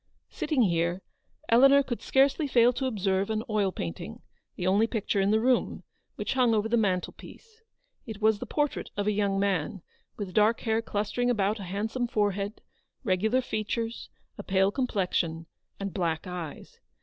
[0.31, 1.03] Sitting here,
[1.47, 4.23] Eleanor could scarcely fail to observe an oil painting—
[4.55, 5.83] the only picture in the room—
[6.15, 7.61] which hung over the mantelpiece.
[8.07, 9.83] It was the portrait of a young man,
[10.17, 12.61] with dark hair clus tering about a handsome forehead,
[13.03, 14.09] regular features,
[14.39, 15.45] a pale complexion,
[15.79, 16.79] and black eyes.